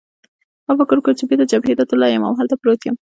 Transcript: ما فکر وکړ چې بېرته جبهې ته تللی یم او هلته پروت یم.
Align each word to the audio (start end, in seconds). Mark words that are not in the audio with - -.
ما 0.67 0.73
فکر 0.79 0.95
وکړ 0.97 1.13
چې 1.19 1.25
بېرته 1.29 1.49
جبهې 1.51 1.73
ته 1.79 1.83
تللی 1.89 2.09
یم 2.11 2.23
او 2.27 2.33
هلته 2.39 2.55
پروت 2.61 2.81
یم. 2.83 2.95